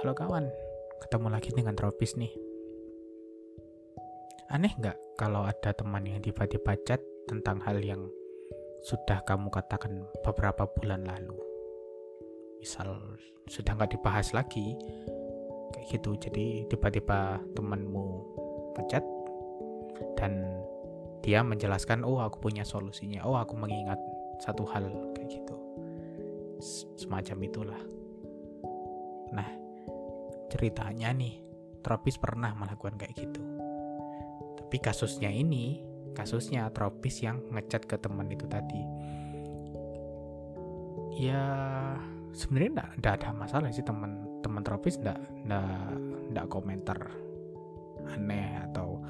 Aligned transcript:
Halo 0.00 0.16
kawan, 0.16 0.48
ketemu 0.96 1.28
lagi 1.28 1.52
dengan 1.52 1.76
Tropis 1.76 2.16
nih. 2.16 2.32
Aneh 4.48 4.72
nggak 4.72 4.96
kalau 5.20 5.44
ada 5.44 5.76
teman 5.76 6.08
yang 6.08 6.24
tiba-tiba 6.24 6.72
chat 6.88 7.04
tentang 7.28 7.60
hal 7.60 7.84
yang 7.84 8.08
sudah 8.80 9.20
kamu 9.28 9.52
katakan 9.52 10.08
beberapa 10.24 10.64
bulan 10.72 11.04
lalu? 11.04 11.36
Misal 12.64 12.96
sudah 13.44 13.76
nggak 13.76 14.00
dibahas 14.00 14.32
lagi, 14.32 14.72
kayak 15.76 15.92
gitu. 15.92 16.16
Jadi 16.16 16.64
tiba-tiba 16.72 17.36
temanmu 17.52 18.24
ngechat 18.80 19.04
dan 20.16 20.64
dia 21.20 21.44
menjelaskan, 21.44 22.08
oh 22.08 22.24
aku 22.24 22.48
punya 22.48 22.64
solusinya, 22.64 23.20
oh 23.28 23.36
aku 23.36 23.52
mengingat 23.52 24.00
satu 24.40 24.64
hal 24.64 24.88
kayak 25.12 25.28
gitu, 25.28 25.60
semacam 26.96 27.36
itulah. 27.44 27.82
Nah, 29.36 29.59
ceritanya 30.50 31.14
nih 31.14 31.40
Tropis 31.80 32.20
pernah 32.20 32.52
melakukan 32.52 33.00
kayak 33.00 33.16
gitu. 33.16 33.40
Tapi 34.60 34.76
kasusnya 34.82 35.32
ini 35.32 35.80
kasusnya 36.12 36.68
Tropis 36.74 37.24
yang 37.24 37.40
ngechat 37.48 37.88
ke 37.88 37.96
teman 37.96 38.28
itu 38.28 38.44
tadi. 38.50 38.82
Ya 41.16 41.44
sebenarnya 42.36 42.84
enggak 42.98 43.14
ada 43.22 43.30
masalah 43.32 43.72
sih 43.72 43.86
teman 43.86 44.42
teman 44.44 44.60
Tropis 44.60 45.00
enggak 45.00 45.18
enggak 45.46 45.88
enggak 46.30 46.46
komentar 46.52 46.98
aneh 48.12 48.60
atau 48.70 49.00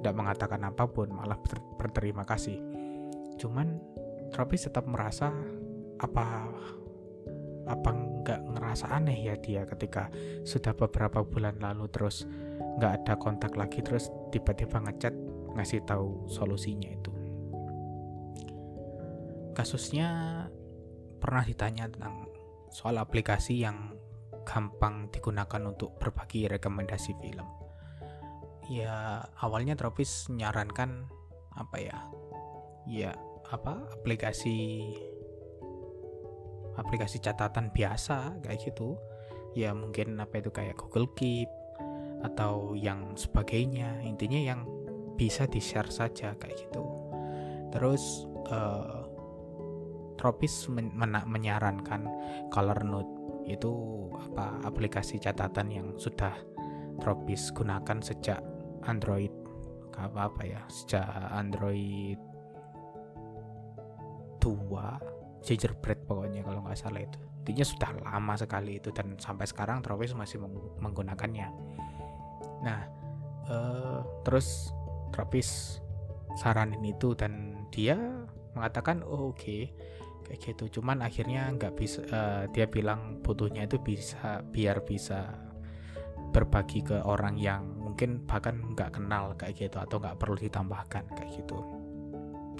enggak 0.00 0.14
uh, 0.14 0.18
mengatakan 0.18 0.60
apa 0.68 0.84
pun 0.90 1.08
malah 1.08 1.40
ber 1.40 1.58
berterima 1.80 2.28
kasih. 2.28 2.60
Cuman 3.40 3.80
Tropis 4.34 4.66
tetap 4.66 4.84
merasa 4.84 5.30
apa 6.00 6.50
apa 7.64 7.90
nggak 7.92 8.40
ngerasa 8.56 8.92
aneh 8.92 9.24
ya 9.24 9.34
dia 9.40 9.64
ketika 9.64 10.12
sudah 10.44 10.76
beberapa 10.76 11.24
bulan 11.24 11.56
lalu 11.60 11.88
terus 11.88 12.28
nggak 12.76 12.92
ada 13.04 13.14
kontak 13.16 13.56
lagi 13.56 13.80
terus 13.80 14.12
tiba-tiba 14.28 14.82
ngechat 14.84 15.14
ngasih 15.54 15.86
tahu 15.86 16.26
solusinya 16.26 16.90
itu? 16.90 17.12
Kasusnya 19.54 20.08
pernah 21.22 21.46
ditanya 21.46 21.86
tentang 21.86 22.26
soal 22.74 22.98
aplikasi 22.98 23.62
yang 23.62 23.94
gampang 24.42 25.08
digunakan 25.14 25.62
untuk 25.62 25.96
berbagi 25.96 26.50
rekomendasi 26.50 27.16
film. 27.22 27.46
Ya 28.68 29.24
awalnya 29.38 29.78
Tropis 29.78 30.26
menyarankan 30.28 31.06
apa 31.54 31.76
ya? 31.78 31.98
Ya 32.84 33.12
apa? 33.48 33.88
Aplikasi 33.94 34.90
aplikasi 36.78 37.22
catatan 37.22 37.70
biasa 37.70 38.42
kayak 38.42 38.60
gitu. 38.70 38.98
Ya 39.54 39.70
mungkin 39.70 40.18
apa 40.18 40.42
itu 40.42 40.50
kayak 40.50 40.78
Google 40.78 41.10
Keep 41.14 41.50
atau 42.26 42.74
yang 42.74 43.14
sebagainya. 43.14 44.02
Intinya 44.02 44.40
yang 44.40 44.66
bisa 45.14 45.46
di 45.46 45.62
share 45.62 45.90
saja 45.90 46.34
kayak 46.34 46.58
gitu. 46.58 46.84
Terus 47.70 48.26
uh, 48.50 49.06
Tropis 50.18 50.70
men 50.70 50.94
men 50.94 51.20
menyarankan 51.26 52.06
Color 52.48 52.80
Note 52.86 53.12
itu 53.44 53.72
apa 54.30 54.56
aplikasi 54.64 55.20
catatan 55.20 55.68
yang 55.68 55.88
sudah 56.00 56.32
Tropis 57.02 57.52
gunakan 57.52 58.00
sejak 58.00 58.40
Android 58.88 59.30
apa 59.94 60.26
apa 60.32 60.42
ya 60.42 60.62
sejak 60.66 61.06
Android 61.30 62.18
2 64.42 65.13
gingerbread 65.44 66.08
pokoknya 66.08 66.40
kalau 66.40 66.64
nggak 66.64 66.78
salah 66.80 67.04
itu. 67.04 67.20
Intinya 67.44 67.64
sudah 67.68 67.90
lama 68.00 68.34
sekali 68.40 68.80
itu 68.80 68.88
dan 68.90 69.20
sampai 69.20 69.44
sekarang 69.44 69.84
Tropis 69.84 70.16
masih 70.16 70.40
menggunakannya. 70.80 71.48
Nah 72.64 72.80
uh, 73.52 74.00
terus 74.24 74.72
Tropis 75.12 75.78
saranin 76.40 76.82
itu 76.82 77.14
dan 77.14 77.62
dia 77.70 77.94
mengatakan 78.56 79.04
oh, 79.04 79.30
oke 79.30 79.38
okay. 79.38 79.62
kayak 80.24 80.40
gitu. 80.40 80.80
Cuman 80.80 81.04
akhirnya 81.04 81.52
nggak 81.52 81.76
bisa 81.76 82.00
uh, 82.08 82.48
dia 82.50 82.64
bilang 82.64 83.20
butuhnya 83.20 83.68
itu 83.68 83.76
bisa 83.78 84.40
biar 84.42 84.82
bisa 84.82 85.36
berbagi 86.34 86.82
ke 86.82 86.98
orang 87.06 87.38
yang 87.38 87.62
mungkin 87.78 88.26
bahkan 88.26 88.58
nggak 88.74 88.98
kenal 88.98 89.38
kayak 89.38 89.54
gitu 89.54 89.78
atau 89.78 90.02
nggak 90.02 90.18
perlu 90.18 90.34
ditambahkan 90.34 91.04
kayak 91.14 91.30
gitu. 91.30 91.62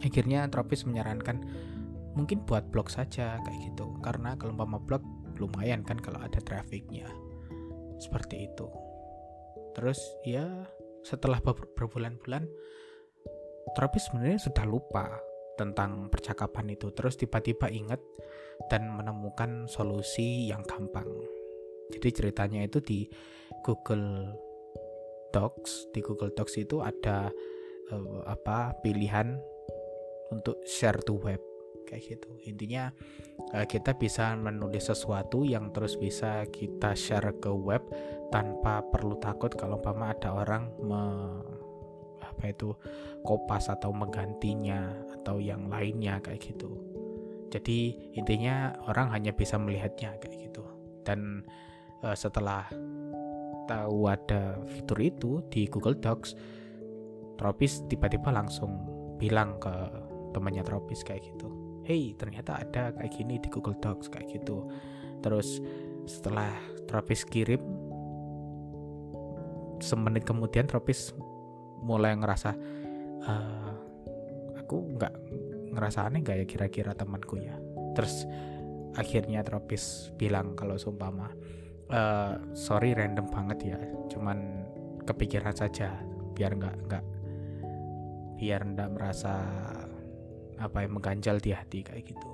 Akhirnya 0.00 0.48
Tropis 0.48 0.88
menyarankan 0.88 1.44
mungkin 2.14 2.42
buat 2.46 2.70
blog 2.70 2.90
saja 2.90 3.38
kayak 3.42 3.60
gitu. 3.72 3.94
Karena 4.02 4.34
kalau 4.34 4.54
umpama 4.56 4.78
blog 4.80 5.02
lumayan 5.38 5.82
kan 5.86 5.98
kalau 5.98 6.20
ada 6.20 6.38
trafficnya. 6.42 7.06
Seperti 8.00 8.50
itu. 8.50 8.66
Terus 9.76 10.00
ya 10.26 10.46
setelah 11.00 11.40
berbulan-bulan 11.42 12.44
Tropis 13.70 14.10
sebenarnya 14.10 14.40
sudah 14.40 14.64
lupa 14.66 15.06
tentang 15.54 16.08
percakapan 16.10 16.74
itu. 16.74 16.90
Terus 16.90 17.14
tiba-tiba 17.20 17.70
ingat 17.70 18.00
dan 18.72 18.88
menemukan 18.90 19.68
solusi 19.70 20.48
yang 20.50 20.64
gampang. 20.66 21.06
Jadi 21.90 22.08
ceritanya 22.10 22.64
itu 22.64 22.82
di 22.82 23.06
Google 23.62 24.34
Docs. 25.30 25.92
Di 25.94 26.00
Google 26.02 26.34
Docs 26.34 26.54
itu 26.58 26.82
ada 26.82 27.30
uh, 27.92 28.20
apa 28.26 28.74
pilihan 28.82 29.38
untuk 30.34 30.62
share 30.66 30.98
to 31.02 31.18
web 31.18 31.42
kayak 31.88 32.16
gitu. 32.16 32.30
Intinya 32.46 32.90
uh, 33.52 33.66
kita 33.66 33.96
bisa 33.96 34.32
menulis 34.38 34.88
sesuatu 34.88 35.42
yang 35.42 35.74
terus 35.74 35.98
bisa 35.98 36.46
kita 36.48 36.94
share 36.94 37.34
ke 37.38 37.50
web 37.50 37.82
tanpa 38.30 38.84
perlu 38.88 39.18
takut 39.18 39.50
kalau 39.54 39.78
umpama 39.80 40.14
ada 40.14 40.30
orang 40.32 40.70
me, 40.80 41.02
apa 42.22 42.54
itu 42.54 42.72
kopas 43.26 43.68
atau 43.68 43.90
menggantinya 43.90 44.94
atau 45.20 45.42
yang 45.42 45.66
lainnya 45.68 46.22
kayak 46.22 46.40
gitu. 46.40 46.78
Jadi 47.50 48.14
intinya 48.14 48.70
orang 48.86 49.10
hanya 49.10 49.34
bisa 49.34 49.58
melihatnya 49.58 50.14
kayak 50.22 50.50
gitu. 50.50 50.62
Dan 51.02 51.42
uh, 52.06 52.14
setelah 52.14 52.70
tahu 53.66 54.10
ada 54.10 54.58
fitur 54.66 54.98
itu 54.98 55.30
di 55.50 55.70
Google 55.70 55.98
Docs 55.98 56.34
Tropis 57.38 57.86
tiba-tiba 57.88 58.34
langsung 58.34 58.76
bilang 59.16 59.56
ke 59.62 59.70
temannya 60.34 60.66
Tropis 60.66 61.06
kayak 61.06 61.24
gitu 61.24 61.69
hey 61.90 62.14
ternyata 62.14 62.62
ada 62.62 62.94
kayak 62.94 63.10
gini 63.10 63.42
di 63.42 63.50
Google 63.50 63.74
Docs 63.82 64.14
kayak 64.14 64.30
gitu. 64.30 64.70
Terus 65.18 65.58
setelah 66.06 66.54
Tropis 66.86 67.26
kirim 67.26 67.58
semenit 69.82 70.22
kemudian 70.22 70.70
Tropis 70.70 71.10
mulai 71.82 72.14
ngerasa 72.14 72.54
uh, 73.26 73.74
aku 74.54 74.94
nggak 74.94 75.14
ngerasa 75.74 76.06
aneh 76.06 76.22
gak 76.22 76.38
ya 76.38 76.46
kira-kira 76.46 76.94
temanku 76.94 77.42
ya? 77.42 77.58
Terus 77.98 78.22
akhirnya 78.94 79.42
Tropis 79.42 80.14
bilang 80.14 80.54
kalau 80.54 80.78
sumpama 80.78 81.26
uh, 81.90 82.38
sorry 82.54 82.94
random 82.94 83.26
banget 83.26 83.74
ya 83.74 83.78
cuman 84.10 84.66
kepikiran 85.06 85.54
saja 85.54 85.94
biar 86.34 86.54
nggak 86.54 86.76
nggak 86.86 87.04
biar 88.38 88.60
nggak 88.66 88.90
merasa 88.94 89.34
apa 90.60 90.84
yang 90.84 91.00
mengganjal 91.00 91.40
di 91.40 91.56
hati 91.56 91.80
kayak 91.82 92.04
gitu. 92.04 92.30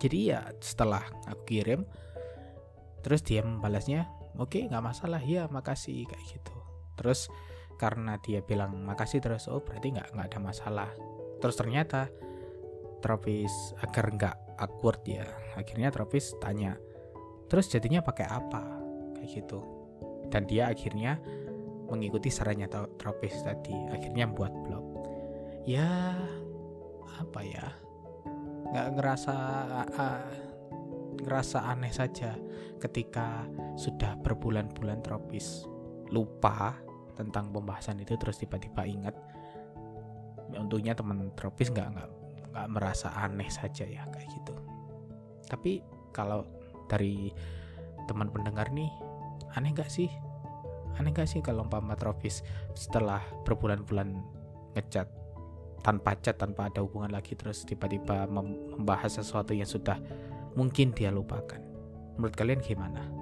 Jadi 0.00 0.32
ya 0.32 0.40
setelah 0.62 1.04
aku 1.28 1.42
kirim 1.44 1.84
terus 3.00 3.24
dia 3.24 3.40
membalasnya 3.40 4.08
oke 4.36 4.56
okay, 4.56 4.62
nggak 4.68 4.84
masalah 4.84 5.20
ya 5.20 5.50
makasih 5.50 6.08
kayak 6.08 6.24
gitu. 6.30 6.56
Terus 6.96 7.28
karena 7.80 8.20
dia 8.20 8.44
bilang 8.44 8.76
makasih 8.84 9.24
terus 9.24 9.48
oh 9.48 9.64
berarti 9.64 9.92
nggak 9.92 10.08
nggak 10.16 10.26
ada 10.32 10.40
masalah. 10.40 10.90
Terus 11.40 11.56
ternyata 11.56 12.08
Tropis 13.00 13.72
agar 13.80 14.12
nggak 14.12 14.36
awkward 14.60 15.00
ya 15.08 15.24
akhirnya 15.56 15.88
Tropis 15.88 16.36
tanya 16.36 16.76
terus 17.48 17.72
jadinya 17.72 18.04
pakai 18.04 18.28
apa? 18.28 18.62
Kayak 19.16 19.28
gitu. 19.32 19.60
Dan 20.28 20.44
dia 20.44 20.68
akhirnya 20.68 21.18
mengikuti 21.90 22.30
sarannya 22.30 22.68
Tropis 23.00 23.40
tadi 23.42 23.74
akhirnya 23.90 24.28
buat 24.28 24.52
blog. 24.52 24.84
Ya 25.64 26.14
apa 27.18 27.40
ya 27.42 27.66
nggak 28.70 28.88
ngerasa 28.94 29.36
uh, 29.98 30.22
ngerasa 31.20 31.58
aneh 31.68 31.92
saja 31.92 32.38
ketika 32.80 33.44
sudah 33.76 34.16
berbulan-bulan 34.24 35.04
tropis. 35.04 35.68
Lupa 36.10 36.74
tentang 37.14 37.54
pembahasan 37.54 38.00
itu 38.02 38.16
terus 38.16 38.40
tiba-tiba 38.40 38.82
ingat. 38.88 39.14
Untungnya 40.56 40.96
teman 40.96 41.30
tropis 41.38 41.70
nggak 41.70 41.88
nggak 41.94 42.08
nggak 42.50 42.68
merasa 42.72 43.14
aneh 43.14 43.46
saja 43.46 43.86
ya 43.86 44.02
kayak 44.10 44.26
gitu. 44.32 44.56
Tapi 45.46 45.84
kalau 46.10 46.42
dari 46.90 47.30
teman 48.10 48.32
pendengar 48.34 48.72
nih 48.74 48.90
aneh 49.54 49.70
nggak 49.70 49.92
sih? 49.92 50.10
Aneh 50.98 51.14
nggak 51.14 51.30
sih 51.30 51.38
kalau 51.44 51.62
umpama 51.62 51.94
tropis 51.94 52.42
setelah 52.74 53.22
berbulan-bulan 53.46 54.18
ngecat 54.74 55.19
tanpa 55.80 56.16
chat 56.20 56.36
tanpa 56.36 56.68
ada 56.68 56.84
hubungan 56.84 57.12
lagi 57.12 57.36
terus 57.36 57.64
tiba-tiba 57.64 58.28
membahas 58.28 59.20
sesuatu 59.20 59.52
yang 59.52 59.68
sudah 59.68 59.98
mungkin 60.56 60.94
dia 60.94 61.12
lupakan. 61.12 61.60
Menurut 62.16 62.36
kalian 62.36 62.60
gimana 62.60 63.19